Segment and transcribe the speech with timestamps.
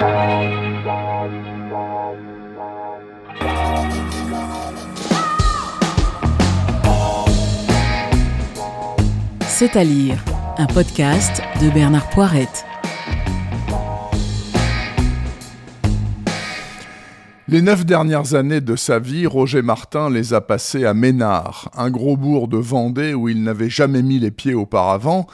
[0.00, 0.06] C'est
[9.76, 10.24] à lire,
[10.56, 12.64] un podcast de Bernard Poirette.
[17.46, 21.90] Les neuf dernières années de sa vie, Roger Martin les a passées à Ménard, un
[21.90, 25.26] gros bourg de Vendée où il n'avait jamais mis les pieds auparavant,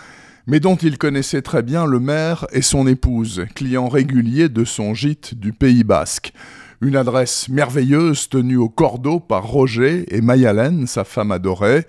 [0.46, 4.94] mais dont il connaissait très bien le maire et son épouse, clients réguliers de son
[4.94, 6.32] gîte du Pays basque.
[6.80, 11.86] Une adresse merveilleuse tenue au cordeau par Roger et Mayalène, sa femme adorée,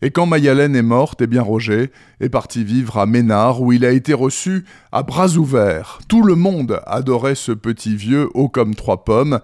[0.00, 1.90] et quand Mayalène est morte, eh bien Roger
[2.20, 5.98] est parti vivre à Ménard, où il a été reçu à bras ouverts.
[6.08, 9.40] Tout le monde adorait ce petit vieux haut comme trois pommes,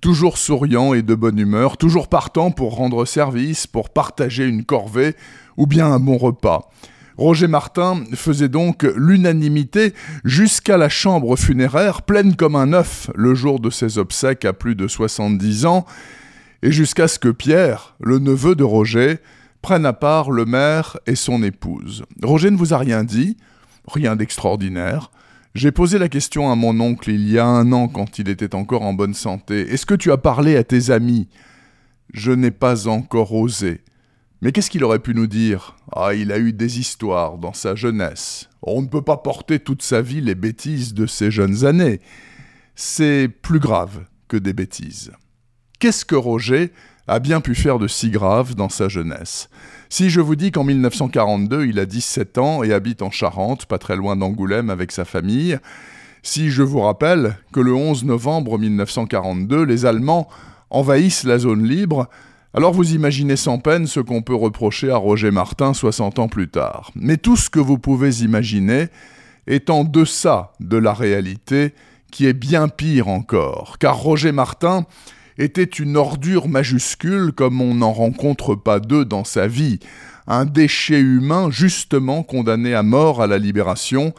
[0.00, 5.14] toujours souriant et de bonne humeur, toujours partant pour rendre service, pour partager une corvée
[5.56, 6.68] ou bien un bon repas.
[7.16, 9.92] Roger Martin faisait donc l'unanimité
[10.24, 14.74] jusqu'à la chambre funéraire pleine comme un œuf le jour de ses obsèques à plus
[14.74, 15.84] de 70 ans,
[16.62, 19.18] et jusqu'à ce que Pierre, le neveu de Roger,
[19.62, 22.04] prennent à part le maire et son épouse.
[22.22, 23.36] Roger ne vous a rien dit,
[23.86, 25.10] rien d'extraordinaire.
[25.54, 28.54] J'ai posé la question à mon oncle il y a un an quand il était
[28.54, 29.72] encore en bonne santé.
[29.72, 31.28] Est-ce que tu as parlé à tes amis?
[32.14, 33.80] Je n'ai pas encore osé.
[34.42, 35.76] Mais qu'est-ce qu'il aurait pu nous dire?
[35.92, 38.50] Ah, il a eu des histoires dans sa jeunesse.
[38.60, 42.00] On ne peut pas porter toute sa vie les bêtises de ses jeunes années.
[42.74, 45.12] C'est plus grave que des bêtises.
[45.78, 46.72] Qu'est-ce que Roger
[47.06, 49.48] a bien pu faire de si grave dans sa jeunesse?
[49.88, 53.78] Si je vous dis qu'en 1942, il a 17 ans et habite en Charente, pas
[53.78, 55.56] très loin d'Angoulême avec sa famille,
[56.24, 60.28] si je vous rappelle que le 11 novembre 1942, les Allemands
[60.70, 62.08] envahissent la zone libre,
[62.54, 66.48] alors vous imaginez sans peine ce qu'on peut reprocher à Roger Martin 60 ans plus
[66.48, 66.90] tard.
[66.94, 68.88] Mais tout ce que vous pouvez imaginer
[69.46, 71.72] est en deçà de la réalité,
[72.10, 74.84] qui est bien pire encore, car Roger Martin
[75.38, 79.78] était une ordure majuscule comme on n'en rencontre pas deux dans sa vie,
[80.26, 84.12] un déchet humain justement condamné à mort à la libération,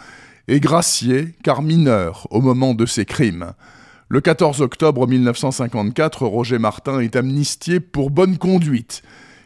[0.47, 3.53] et gracié car mineur au moment de ses crimes.
[4.13, 9.01] Le 14 octobre 1954, Roger Martin est amnistié pour bonne conduite.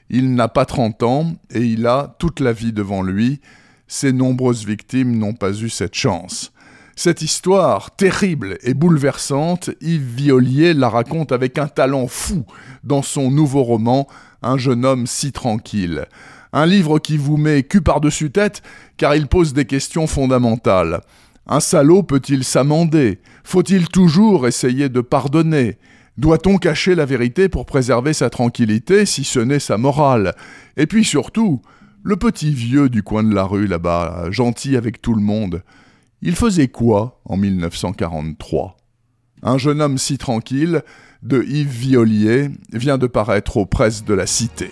[0.10, 3.40] Il n'a pas 30 ans et il a toute la vie devant lui.
[3.88, 6.52] Ses nombreuses victimes n'ont pas eu cette chance.
[6.98, 12.44] Cette histoire terrible et bouleversante, Yves Violier la raconte avec un talent fou
[12.84, 14.06] dans son nouveau roman
[14.42, 16.08] Un jeune homme si tranquille.
[16.52, 18.62] Un livre qui vous met cul par-dessus tête
[18.98, 21.00] car il pose des questions fondamentales.
[21.48, 23.20] Un salaud peut-il s'amender?
[23.44, 25.78] Faut-il toujours essayer de pardonner?
[26.18, 30.36] Doit-on cacher la vérité pour préserver sa tranquillité si ce n'est sa morale?
[30.76, 31.62] Et puis surtout,
[32.04, 35.64] le petit vieux du coin de la rue là-bas, gentil avec tout le monde,
[36.22, 38.76] il faisait quoi en 1943
[39.44, 40.82] Un jeune homme si tranquille,
[41.24, 44.72] de Yves Violier, vient de paraître aux presses de la Cité.